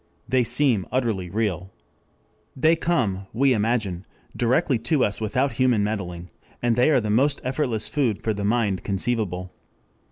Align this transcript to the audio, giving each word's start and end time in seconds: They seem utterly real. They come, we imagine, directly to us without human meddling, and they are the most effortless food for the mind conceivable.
They 0.27 0.43
seem 0.43 0.87
utterly 0.91 1.29
real. 1.29 1.69
They 2.55 2.75
come, 2.75 3.27
we 3.33 3.53
imagine, 3.53 4.07
directly 4.35 4.79
to 4.79 5.05
us 5.05 5.21
without 5.21 5.51
human 5.51 5.83
meddling, 5.83 6.31
and 6.59 6.75
they 6.75 6.89
are 6.89 6.99
the 6.99 7.11
most 7.11 7.39
effortless 7.43 7.87
food 7.87 8.23
for 8.23 8.33
the 8.33 8.43
mind 8.43 8.83
conceivable. 8.83 9.51